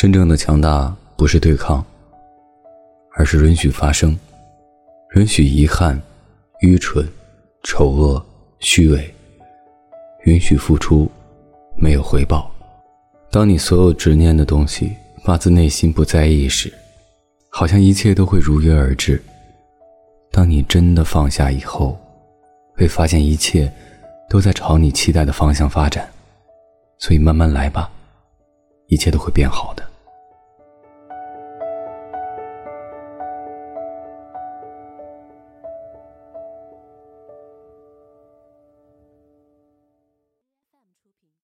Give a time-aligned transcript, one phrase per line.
[0.00, 1.84] 真正的强大不是对抗
[3.12, 4.18] 而是允许发生
[5.14, 6.00] 允许遗憾
[6.62, 7.06] 愚蠢
[7.62, 8.26] 丑恶
[8.60, 9.14] 虚伪
[10.24, 11.06] 允许付出
[11.76, 12.50] 没有回报。
[13.30, 14.90] 当你所有执念的东西
[15.22, 16.72] 发自内心不在意时
[17.50, 19.22] 好像一切都会如约而至。
[20.32, 21.94] 当你真的放下以后
[22.74, 23.70] 会发现一切
[24.30, 26.08] 都在朝你期待的方向发展
[26.96, 27.90] 所以慢慢来吧
[28.86, 29.89] 一切都会变好的。